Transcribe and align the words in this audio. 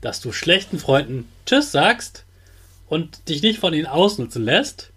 dass 0.00 0.20
du 0.20 0.32
schlechten 0.32 0.78
Freunden 0.78 1.28
Tschüss 1.46 1.72
sagst 1.72 2.24
und 2.88 3.28
dich 3.28 3.42
nicht 3.42 3.58
von 3.58 3.74
ihnen 3.74 3.86
ausnutzen 3.86 4.44
lässt 4.44 4.90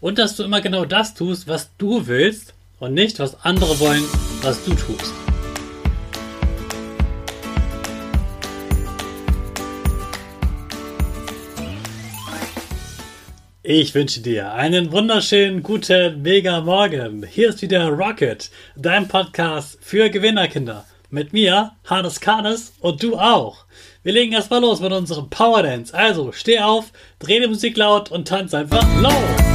und 0.00 0.18
dass 0.18 0.36
du 0.36 0.42
immer 0.44 0.60
genau 0.60 0.84
das 0.84 1.14
tust, 1.14 1.48
was 1.48 1.70
du 1.78 2.06
willst 2.06 2.54
und 2.78 2.94
nicht, 2.94 3.18
was 3.18 3.44
andere 3.44 3.78
wollen, 3.80 4.04
was 4.42 4.64
du 4.64 4.74
tust. 4.74 5.12
Ich 13.66 13.94
wünsche 13.94 14.20
dir 14.20 14.52
einen 14.52 14.92
wunderschönen 14.92 15.62
guten 15.62 16.20
Mega 16.20 16.60
Morgen. 16.60 17.24
Hier 17.24 17.48
ist 17.48 17.62
wieder 17.62 17.88
Rocket, 17.88 18.50
dein 18.76 19.08
Podcast 19.08 19.78
für 19.80 20.10
Gewinnerkinder. 20.10 20.84
Mit 21.14 21.32
mir, 21.32 21.70
Hannes 21.84 22.18
Karnes 22.18 22.72
und 22.80 23.00
du 23.04 23.16
auch. 23.16 23.66
Wir 24.02 24.12
legen 24.12 24.32
erstmal 24.32 24.60
los 24.60 24.80
mit 24.80 24.90
unserem 24.90 25.30
Power 25.30 25.62
Dance. 25.62 25.94
Also 25.94 26.32
steh 26.32 26.58
auf, 26.58 26.86
dreh 27.20 27.38
die 27.38 27.46
Musik 27.46 27.76
laut 27.76 28.10
und 28.10 28.26
tanz 28.26 28.52
einfach 28.52 28.84
los. 29.00 29.53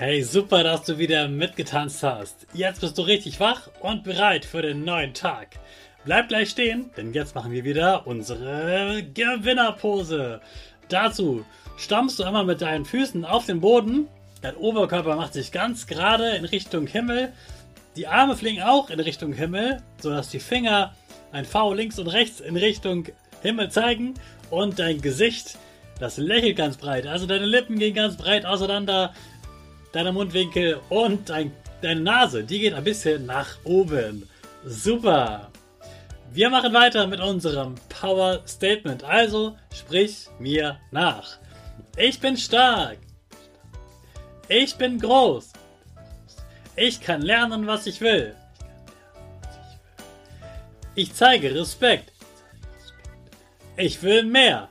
Hey, 0.00 0.22
super, 0.22 0.62
dass 0.62 0.84
du 0.84 0.98
wieder 0.98 1.26
mitgetanzt 1.26 2.04
hast. 2.04 2.46
Jetzt 2.54 2.82
bist 2.82 2.96
du 2.96 3.02
richtig 3.02 3.40
wach 3.40 3.68
und 3.80 4.04
bereit 4.04 4.44
für 4.44 4.62
den 4.62 4.84
neuen 4.84 5.12
Tag. 5.12 5.58
Bleib 6.04 6.28
gleich 6.28 6.50
stehen, 6.50 6.90
denn 6.96 7.12
jetzt 7.12 7.34
machen 7.34 7.50
wir 7.50 7.64
wieder 7.64 8.06
unsere 8.06 9.02
Gewinnerpose. 9.12 10.40
Dazu 10.88 11.44
stammst 11.76 12.16
du 12.16 12.22
einmal 12.22 12.44
mit 12.44 12.60
deinen 12.60 12.84
Füßen 12.84 13.24
auf 13.24 13.46
den 13.46 13.58
Boden. 13.58 14.06
Dein 14.40 14.54
Oberkörper 14.54 15.16
macht 15.16 15.32
sich 15.32 15.50
ganz 15.50 15.88
gerade 15.88 16.36
in 16.36 16.44
Richtung 16.44 16.86
Himmel. 16.86 17.32
Die 17.96 18.06
Arme 18.06 18.36
fliegen 18.36 18.62
auch 18.62 18.90
in 18.90 19.00
Richtung 19.00 19.32
Himmel, 19.32 19.82
sodass 20.00 20.28
die 20.28 20.38
Finger 20.38 20.94
ein 21.32 21.44
V 21.44 21.74
links 21.74 21.98
und 21.98 22.06
rechts 22.06 22.38
in 22.38 22.56
Richtung 22.56 23.08
Himmel 23.42 23.68
zeigen 23.72 24.14
und 24.48 24.78
dein 24.78 25.00
Gesicht, 25.00 25.58
das 25.98 26.18
lächelt 26.18 26.56
ganz 26.56 26.76
breit. 26.76 27.08
Also 27.08 27.26
deine 27.26 27.46
Lippen 27.46 27.80
gehen 27.80 27.96
ganz 27.96 28.16
breit 28.16 28.46
auseinander 28.46 29.12
deiner 29.92 30.12
Mundwinkel 30.12 30.80
und 30.88 31.28
dein, 31.28 31.52
deine 31.80 32.00
Nase, 32.00 32.44
die 32.44 32.60
geht 32.60 32.74
ein 32.74 32.84
bisschen 32.84 33.26
nach 33.26 33.58
oben. 33.64 34.28
Super. 34.64 35.50
Wir 36.30 36.50
machen 36.50 36.74
weiter 36.74 37.06
mit 37.06 37.20
unserem 37.20 37.74
Power 37.88 38.42
Statement. 38.46 39.02
Also 39.02 39.56
sprich 39.74 40.28
mir 40.38 40.78
nach. 40.90 41.38
Ich 41.96 42.20
bin 42.20 42.36
stark. 42.36 42.98
Ich 44.48 44.76
bin 44.76 44.98
groß. 44.98 45.52
Ich 46.76 47.00
kann 47.00 47.22
lernen, 47.22 47.66
was 47.66 47.86
ich 47.86 48.00
will. 48.00 48.34
Ich 50.94 51.14
zeige 51.14 51.54
Respekt. 51.54 52.12
Ich 53.76 54.02
will 54.02 54.24
mehr. 54.24 54.68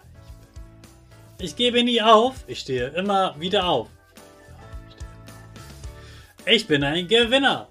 Ich 1.39 1.55
gebe 1.55 1.83
nie 1.83 2.01
auf. 2.01 2.43
Ich 2.47 2.59
stehe 2.59 2.87
immer 2.89 3.35
wieder 3.39 3.65
auf. 3.65 3.89
Ich 6.49 6.65
bin 6.65 6.81
ein 6.81 7.09
Gewinner. 7.09 7.67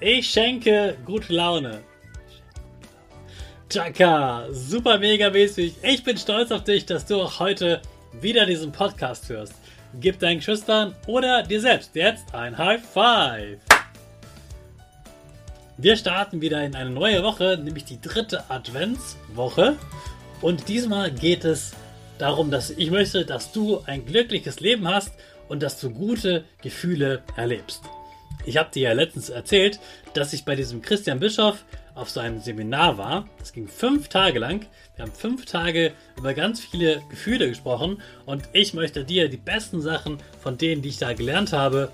Ich 0.00 0.30
schenke 0.30 0.96
gute 1.04 1.34
Laune. 1.34 1.82
Chaka, 3.68 4.46
super 4.52 4.98
mega 4.98 5.28
mäßig. 5.28 5.74
Ich 5.82 6.02
bin 6.02 6.16
stolz 6.16 6.50
auf 6.50 6.64
dich, 6.64 6.86
dass 6.86 7.04
du 7.04 7.20
auch 7.20 7.38
heute 7.38 7.82
wieder 8.22 8.46
diesen 8.46 8.72
Podcast 8.72 9.28
hörst. 9.28 9.52
Gib 10.00 10.18
deinen 10.18 10.40
Schüchtern 10.40 10.94
oder 11.06 11.42
dir 11.42 11.60
selbst 11.60 11.94
jetzt 11.94 12.34
ein 12.34 12.56
High 12.56 12.82
Five. 12.82 13.58
Wir 15.76 15.96
starten 15.96 16.40
wieder 16.40 16.64
in 16.64 16.74
eine 16.74 16.88
neue 16.88 17.22
Woche, 17.22 17.60
nämlich 17.62 17.84
die 17.84 18.00
dritte 18.00 18.48
Adventswoche. 18.48 19.76
Und 20.40 20.68
diesmal 20.68 21.10
geht 21.10 21.44
es 21.44 21.74
darum, 22.16 22.50
dass 22.50 22.70
ich 22.70 22.90
möchte, 22.90 23.26
dass 23.26 23.52
du 23.52 23.82
ein 23.84 24.06
glückliches 24.06 24.60
Leben 24.60 24.88
hast 24.88 25.12
und 25.48 25.62
dass 25.62 25.80
du 25.80 25.90
gute 25.90 26.44
Gefühle 26.62 27.22
erlebst. 27.36 27.82
Ich 28.44 28.56
habe 28.56 28.70
dir 28.70 28.82
ja 28.82 28.92
letztens 28.92 29.28
erzählt, 29.28 29.80
dass 30.14 30.32
ich 30.32 30.44
bei 30.44 30.54
diesem 30.54 30.82
Christian 30.82 31.20
Bischof 31.20 31.64
auf 31.94 32.10
so 32.10 32.20
einem 32.20 32.40
Seminar 32.40 32.98
war. 32.98 33.28
Das 33.38 33.52
ging 33.52 33.66
fünf 33.66 34.08
Tage 34.08 34.38
lang. 34.38 34.66
Wir 34.94 35.04
haben 35.04 35.12
fünf 35.12 35.46
Tage 35.46 35.92
über 36.16 36.34
ganz 36.34 36.60
viele 36.60 37.02
Gefühle 37.10 37.48
gesprochen 37.48 38.00
und 38.24 38.44
ich 38.52 38.74
möchte 38.74 39.04
dir 39.04 39.28
die 39.28 39.36
besten 39.36 39.80
Sachen 39.80 40.18
von 40.40 40.58
denen, 40.58 40.82
die 40.82 40.90
ich 40.90 40.98
da 40.98 41.12
gelernt 41.12 41.52
habe, 41.52 41.90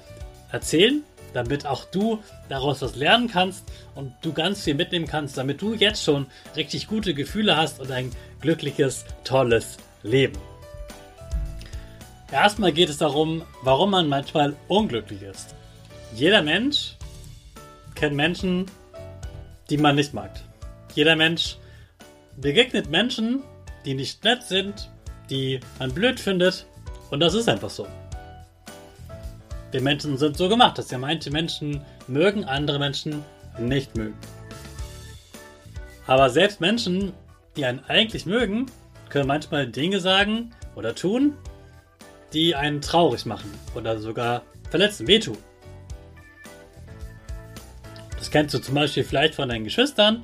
erzählen, 0.51 1.03
damit 1.33 1.67
auch 1.67 1.85
du 1.87 2.19
daraus 2.49 2.83
was 2.83 2.97
lernen 2.97 3.29
kannst 3.29 3.65
und 3.95 4.13
du 4.23 4.33
ganz 4.33 4.63
viel 4.63 4.75
mitnehmen 4.75 5.07
kannst, 5.07 5.39
damit 5.39 5.63
du 5.63 5.75
jetzt 5.75 6.05
schon 6.05 6.27
richtig 6.57 6.87
gute 6.87 7.15
Gefühle 7.15 7.57
hast 7.57 7.81
und 7.81 7.91
ein 7.91 8.11
glückliches, 8.41 9.05
tolles 9.25 9.79
Leben. 10.03 10.52
Erstmal 12.33 12.73
geht 12.73 12.89
es 12.89 12.97
darum, 12.97 13.43
warum 13.61 13.91
man 13.91 14.09
manchmal 14.09 14.57
unglücklich 14.67 15.21
ist. 15.21 15.55
Jeder 16.15 16.41
Mensch 16.41 16.97
kennt 17.95 18.17
Menschen, 18.17 18.65
die 19.69 19.77
man 19.77 19.97
nicht 19.97 20.15
mag. 20.15 20.31
Jeder 20.95 21.15
Mensch 21.15 21.59
begegnet 22.39 22.91
Menschen, 22.91 23.43
die 23.85 23.93
nicht 23.93 24.25
nett 24.25 24.43
sind, 24.45 24.89
die 25.29 25.61
man 25.79 25.93
blöd 25.93 26.19
findet. 26.19 26.65
Und 27.11 27.21
das 27.21 27.35
ist 27.35 27.51
einfach 27.51 27.69
so. 27.69 27.87
Wir 29.71 29.83
Menschen 29.83 30.17
sind 30.17 30.39
so 30.39 30.49
gemacht, 30.49 30.79
dass 30.79 30.91
ja 30.91 30.97
manche 30.97 31.31
Menschen 31.31 31.83
mögen, 32.09 32.45
andere 32.45 32.79
Menschen 32.79 33.23
nicht 33.59 33.95
mögen. 33.95 34.17
Aber 36.07 36.31
selbst 36.31 36.63
Menschen, 36.63 37.13
die 37.57 37.67
einen 37.67 37.85
eigentlich 37.89 38.25
mögen, 38.25 38.67
können 39.11 39.29
manchmal 39.29 39.67
Dinge 39.67 40.01
sagen 40.01 40.55
oder 40.75 40.95
tun, 40.95 41.35
die 42.33 42.55
einen 42.55 42.81
traurig 42.81 43.27
machen 43.27 43.53
oder 43.75 43.99
sogar 43.99 44.43
verletzen, 44.71 45.07
wehtun. 45.07 45.37
Das 48.19 48.31
kennst 48.31 48.55
du 48.55 48.59
zum 48.59 48.75
Beispiel 48.75 49.05
vielleicht 49.05 49.35
von 49.35 49.49
deinen 49.49 49.65
Geschwistern. 49.65 50.23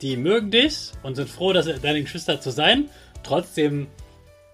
Die 0.00 0.16
mögen 0.16 0.50
dich 0.50 0.92
und 1.02 1.16
sind 1.16 1.28
froh, 1.28 1.52
dass 1.52 1.66
deine 1.80 2.02
Geschwister 2.02 2.40
zu 2.40 2.50
sein. 2.50 2.88
Trotzdem 3.22 3.88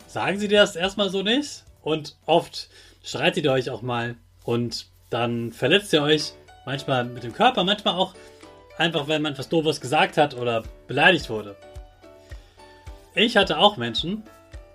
sagen 0.06 0.38
sie 0.38 0.48
dir 0.48 0.60
das 0.60 0.76
erstmal 0.76 1.10
so 1.10 1.22
nicht. 1.22 1.65
Und 1.83 2.16
oft 2.27 2.68
streitet 3.03 3.44
ihr 3.44 3.53
euch 3.53 3.71
auch 3.71 3.83
mal 3.83 4.16
und 4.44 4.86
dann 5.10 5.53
verletzt 5.53 5.92
ihr 5.92 6.03
euch 6.03 6.33
manchmal 6.66 7.04
mit 7.04 7.22
dem 7.22 7.33
Körper, 7.33 7.65
manchmal 7.65 7.94
auch 7.94 8.15
einfach, 8.77 9.09
wenn 9.09 9.22
man 9.22 9.33
etwas 9.33 9.48
Doofes 9.48 9.80
gesagt 9.80 10.16
hat 10.16 10.34
oder 10.34 10.65
beleidigt 10.86 11.30
wurde. 11.30 11.56
Ich 13.15 13.36
hatte 13.36 13.59
auch 13.59 13.77
Menschen, 13.77 14.22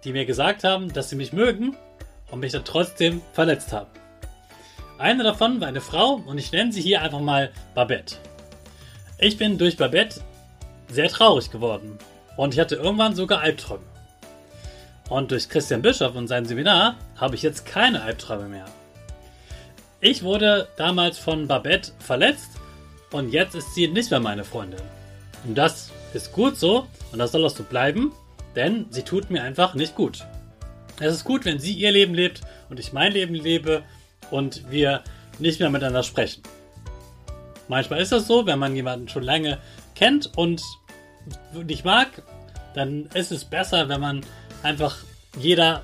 die 0.03 0.11
mir 0.11 0.25
gesagt 0.25 0.63
haben, 0.63 0.91
dass 0.91 1.09
sie 1.09 1.15
mich 1.15 1.33
mögen 1.33 1.75
und 2.33 2.39
mich 2.39 2.51
dann 2.51 2.65
trotzdem 2.65 3.21
verletzt 3.31 3.71
haben. 3.71 3.91
Eine 4.97 5.23
davon 5.23 5.61
war 5.61 5.67
eine 5.67 5.81
Frau 5.81 6.15
und 6.25 6.39
ich 6.39 6.51
nenne 6.51 6.73
sie 6.73 6.81
hier 6.81 7.03
einfach 7.03 7.19
mal 7.19 7.51
Babette. 7.75 8.15
Ich 9.19 9.37
bin 9.37 9.59
durch 9.59 9.77
Babette 9.77 10.19
sehr 10.89 11.09
traurig 11.09 11.51
geworden 11.51 11.99
und 12.35 12.55
ich 12.55 12.59
hatte 12.59 12.75
irgendwann 12.75 13.15
sogar 13.15 13.41
Albträume. 13.41 13.83
Und 15.09 15.29
durch 15.29 15.47
Christian 15.47 15.83
Bischof 15.83 16.15
und 16.15 16.27
sein 16.27 16.45
Seminar 16.45 16.95
habe 17.17 17.35
ich 17.35 17.43
jetzt 17.43 17.67
keine 17.67 18.01
Albträume 18.01 18.47
mehr. 18.47 18.65
Ich 20.01 20.23
wurde 20.23 20.67
damals 20.75 21.19
von 21.19 21.47
Babette 21.47 21.91
verletzt 21.99 22.49
und 23.11 23.31
jetzt 23.31 23.53
ist 23.53 23.75
sie 23.75 23.87
nicht 23.87 24.09
mehr 24.09 24.19
meine 24.19 24.43
Freundin. 24.43 24.81
Und 25.43 25.55
das 25.55 25.91
ist 26.15 26.33
gut 26.33 26.57
so 26.57 26.87
und 27.11 27.19
das 27.19 27.31
soll 27.31 27.45
auch 27.45 27.51
so 27.51 27.61
bleiben, 27.61 28.11
denn 28.55 28.87
sie 28.89 29.03
tut 29.03 29.29
mir 29.29 29.43
einfach 29.43 29.75
nicht 29.75 29.93
gut. 29.93 30.25
Es 30.99 31.13
ist 31.13 31.23
gut, 31.23 31.45
wenn 31.45 31.59
sie 31.59 31.73
ihr 31.73 31.91
Leben 31.91 32.13
lebt 32.13 32.41
und 32.69 32.79
ich 32.79 32.93
mein 32.93 33.11
Leben 33.11 33.33
lebe 33.33 33.83
und 34.31 34.69
wir 34.69 35.03
nicht 35.39 35.59
mehr 35.59 35.69
miteinander 35.69 36.03
sprechen. 36.03 36.43
Manchmal 37.67 38.01
ist 38.01 38.11
das 38.11 38.27
so, 38.27 38.45
wenn 38.45 38.59
man 38.59 38.75
jemanden 38.75 39.07
schon 39.07 39.23
lange 39.23 39.57
kennt 39.95 40.31
und 40.37 40.61
nicht 41.53 41.85
mag, 41.85 42.09
dann 42.73 43.07
ist 43.13 43.31
es 43.31 43.45
besser, 43.45 43.89
wenn 43.89 44.01
man 44.01 44.25
einfach 44.61 44.97
jeder, 45.37 45.83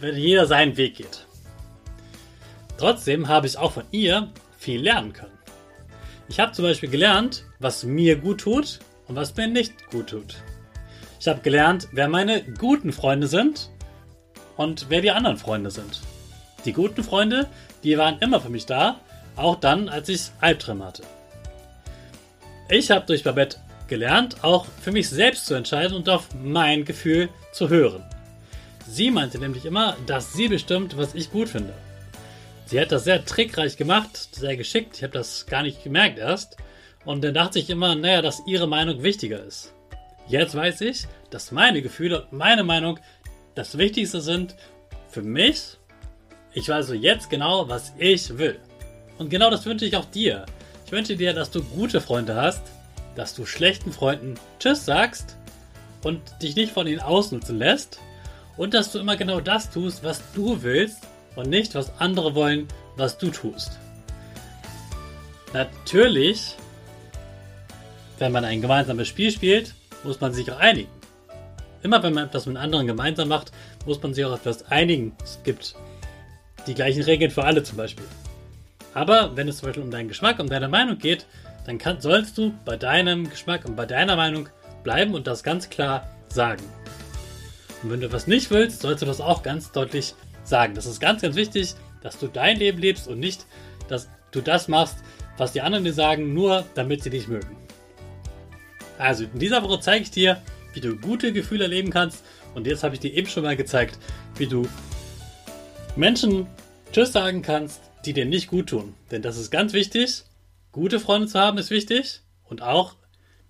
wenn 0.00 0.16
jeder 0.16 0.46
seinen 0.46 0.76
Weg 0.76 0.96
geht. 0.96 1.26
Trotzdem 2.78 3.28
habe 3.28 3.46
ich 3.46 3.58
auch 3.58 3.72
von 3.72 3.84
ihr 3.90 4.32
viel 4.56 4.80
lernen 4.80 5.12
können. 5.12 5.38
Ich 6.28 6.38
habe 6.38 6.52
zum 6.52 6.64
Beispiel 6.64 6.88
gelernt, 6.88 7.44
was 7.58 7.84
mir 7.84 8.16
gut 8.16 8.40
tut 8.40 8.78
und 9.08 9.16
was 9.16 9.36
mir 9.36 9.48
nicht 9.48 9.90
gut 9.90 10.08
tut. 10.10 10.36
Ich 11.18 11.28
habe 11.28 11.40
gelernt, 11.40 11.88
wer 11.92 12.08
meine 12.08 12.42
guten 12.42 12.92
Freunde 12.92 13.26
sind 13.26 13.70
und 14.60 14.90
wer 14.90 15.00
die 15.00 15.10
anderen 15.10 15.38
Freunde 15.38 15.70
sind. 15.70 16.00
Die 16.66 16.74
guten 16.74 17.02
Freunde, 17.02 17.48
die 17.82 17.96
waren 17.96 18.18
immer 18.18 18.42
für 18.42 18.50
mich 18.50 18.66
da, 18.66 19.00
auch 19.34 19.56
dann, 19.56 19.88
als 19.88 20.10
ich 20.10 20.32
Albträume 20.38 20.84
hatte. 20.84 21.02
Ich 22.68 22.90
habe 22.90 23.06
durch 23.06 23.24
Babette 23.24 23.56
gelernt, 23.88 24.44
auch 24.44 24.66
für 24.82 24.92
mich 24.92 25.08
selbst 25.08 25.46
zu 25.46 25.54
entscheiden 25.54 25.96
und 25.96 26.10
auf 26.10 26.28
mein 26.34 26.84
Gefühl 26.84 27.30
zu 27.54 27.70
hören. 27.70 28.04
Sie 28.86 29.10
meinte 29.10 29.38
nämlich 29.38 29.64
immer, 29.64 29.96
dass 30.04 30.34
sie 30.34 30.48
bestimmt, 30.48 30.94
was 30.98 31.14
ich 31.14 31.32
gut 31.32 31.48
finde. 31.48 31.72
Sie 32.66 32.78
hat 32.78 32.92
das 32.92 33.04
sehr 33.04 33.24
trickreich 33.24 33.78
gemacht, 33.78 34.28
sehr 34.32 34.58
geschickt. 34.58 34.98
Ich 34.98 35.02
habe 35.02 35.14
das 35.14 35.46
gar 35.46 35.62
nicht 35.62 35.82
gemerkt 35.82 36.18
erst. 36.18 36.58
Und 37.06 37.24
dann 37.24 37.32
dachte 37.32 37.58
ich 37.58 37.70
immer, 37.70 37.94
naja, 37.94 38.20
dass 38.20 38.42
ihre 38.46 38.68
Meinung 38.68 39.02
wichtiger 39.02 39.42
ist. 39.42 39.72
Jetzt 40.28 40.54
weiß 40.54 40.82
ich, 40.82 41.06
dass 41.30 41.50
meine 41.50 41.80
Gefühle 41.80 42.22
und 42.22 42.32
meine 42.34 42.62
Meinung 42.62 43.00
das 43.54 43.78
Wichtigste 43.78 44.20
sind 44.20 44.54
für 45.08 45.22
mich. 45.22 45.78
Ich 46.52 46.68
weiß 46.68 46.76
also 46.76 46.94
jetzt 46.94 47.30
genau, 47.30 47.68
was 47.68 47.92
ich 47.98 48.38
will. 48.38 48.58
Und 49.18 49.28
genau 49.28 49.50
das 49.50 49.66
wünsche 49.66 49.84
ich 49.84 49.96
auch 49.96 50.04
dir. 50.04 50.46
Ich 50.86 50.92
wünsche 50.92 51.16
dir, 51.16 51.34
dass 51.34 51.50
du 51.50 51.62
gute 51.62 52.00
Freunde 52.00 52.34
hast, 52.34 52.62
dass 53.14 53.34
du 53.34 53.46
schlechten 53.46 53.92
Freunden 53.92 54.34
Tschüss 54.58 54.84
sagst 54.84 55.36
und 56.02 56.20
dich 56.42 56.56
nicht 56.56 56.72
von 56.72 56.86
ihnen 56.86 57.00
ausnutzen 57.00 57.58
lässt 57.58 58.00
und 58.56 58.74
dass 58.74 58.92
du 58.92 58.98
immer 58.98 59.16
genau 59.16 59.40
das 59.40 59.70
tust, 59.70 60.02
was 60.02 60.22
du 60.34 60.62
willst 60.62 60.98
und 61.36 61.48
nicht, 61.48 61.74
was 61.74 61.92
andere 61.98 62.34
wollen, 62.34 62.66
was 62.96 63.18
du 63.18 63.30
tust. 63.30 63.78
Natürlich, 65.52 66.56
wenn 68.18 68.32
man 68.32 68.44
ein 68.44 68.60
gemeinsames 68.60 69.08
Spiel 69.08 69.30
spielt, 69.30 69.74
muss 70.04 70.20
man 70.20 70.32
sich 70.32 70.50
auch 70.50 70.58
einigen. 70.58 70.99
Immer 71.82 72.02
wenn 72.02 72.14
man 72.14 72.26
etwas 72.26 72.46
mit 72.46 72.56
anderen 72.56 72.86
gemeinsam 72.86 73.28
macht, 73.28 73.52
muss 73.86 74.02
man 74.02 74.14
sich 74.14 74.24
auch 74.24 74.34
etwas 74.34 74.70
einigen. 74.70 75.16
Es 75.22 75.40
gibt 75.42 75.74
die 76.66 76.74
gleichen 76.74 77.02
Regeln 77.02 77.30
für 77.30 77.44
alle 77.44 77.62
zum 77.62 77.76
Beispiel. 77.76 78.04
Aber 78.94 79.36
wenn 79.36 79.48
es 79.48 79.58
zum 79.58 79.68
Beispiel 79.68 79.84
um 79.84 79.90
deinen 79.90 80.08
Geschmack, 80.08 80.38
um 80.40 80.48
deine 80.48 80.68
Meinung 80.68 80.98
geht, 80.98 81.26
dann 81.66 81.78
kann, 81.78 82.00
sollst 82.00 82.36
du 82.38 82.52
bei 82.64 82.76
deinem 82.76 83.30
Geschmack 83.30 83.64
und 83.64 83.76
bei 83.76 83.86
deiner 83.86 84.16
Meinung 84.16 84.48
bleiben 84.82 85.14
und 85.14 85.26
das 85.26 85.42
ganz 85.42 85.70
klar 85.70 86.08
sagen. 86.28 86.64
Und 87.82 87.90
wenn 87.90 88.00
du 88.00 88.12
was 88.12 88.26
nicht 88.26 88.50
willst, 88.50 88.82
sollst 88.82 89.02
du 89.02 89.06
das 89.06 89.20
auch 89.20 89.42
ganz 89.42 89.72
deutlich 89.72 90.14
sagen. 90.44 90.74
Das 90.74 90.86
ist 90.86 91.00
ganz, 91.00 91.22
ganz 91.22 91.36
wichtig, 91.36 91.74
dass 92.02 92.18
du 92.18 92.26
dein 92.26 92.58
Leben 92.58 92.78
lebst 92.78 93.08
und 93.08 93.18
nicht, 93.18 93.46
dass 93.88 94.08
du 94.32 94.40
das 94.40 94.68
machst, 94.68 94.98
was 95.36 95.52
die 95.52 95.60
anderen 95.60 95.84
dir 95.84 95.92
sagen, 95.92 96.34
nur 96.34 96.64
damit 96.74 97.02
sie 97.02 97.10
dich 97.10 97.28
mögen. 97.28 97.56
Also 98.98 99.24
in 99.24 99.38
dieser 99.38 99.62
Woche 99.62 99.80
zeige 99.80 100.02
ich 100.02 100.10
dir, 100.10 100.42
wie 100.72 100.80
du 100.80 100.96
gute 100.96 101.32
Gefühle 101.32 101.64
erleben 101.64 101.90
kannst. 101.90 102.24
Und 102.54 102.66
jetzt 102.66 102.82
habe 102.82 102.94
ich 102.94 103.00
dir 103.00 103.12
eben 103.12 103.28
schon 103.28 103.42
mal 103.42 103.56
gezeigt, 103.56 103.98
wie 104.36 104.46
du 104.46 104.68
Menschen 105.96 106.46
Tschüss 106.92 107.12
sagen 107.12 107.42
kannst, 107.42 107.80
die 108.04 108.12
dir 108.12 108.24
nicht 108.24 108.48
gut 108.48 108.68
tun. 108.68 108.94
Denn 109.10 109.22
das 109.22 109.36
ist 109.36 109.50
ganz 109.50 109.72
wichtig. 109.72 110.24
Gute 110.72 111.00
Freunde 111.00 111.28
zu 111.28 111.38
haben 111.38 111.58
ist 111.58 111.70
wichtig. 111.70 112.20
Und 112.44 112.62
auch, 112.62 112.96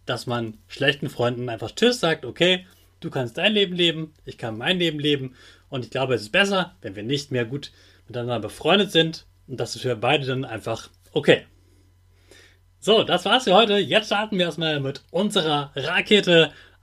dass 0.06 0.26
man 0.26 0.58
schlechten 0.68 1.08
Freunden 1.08 1.48
einfach 1.48 1.70
Tschüss 1.70 2.00
sagt, 2.00 2.24
okay, 2.24 2.66
du 3.00 3.10
kannst 3.10 3.38
dein 3.38 3.52
Leben 3.52 3.74
leben, 3.74 4.12
ich 4.24 4.38
kann 4.38 4.58
mein 4.58 4.78
Leben 4.78 4.98
leben. 4.98 5.34
Und 5.68 5.84
ich 5.84 5.90
glaube, 5.90 6.14
es 6.14 6.22
ist 6.22 6.32
besser, 6.32 6.76
wenn 6.82 6.96
wir 6.96 7.02
nicht 7.02 7.30
mehr 7.30 7.44
gut 7.44 7.72
miteinander 8.06 8.40
befreundet 8.40 8.90
sind. 8.90 9.26
Und 9.46 9.58
das 9.58 9.74
ist 9.74 9.82
für 9.82 9.96
beide 9.96 10.26
dann 10.26 10.44
einfach 10.44 10.90
okay. 11.12 11.44
So, 12.78 13.04
das 13.04 13.24
war's 13.24 13.44
für 13.44 13.54
heute. 13.54 13.76
Jetzt 13.76 14.06
starten 14.06 14.38
wir 14.38 14.46
erstmal 14.46 14.80
mit 14.80 15.02
unserer 15.10 15.70
Rakete. 15.74 16.52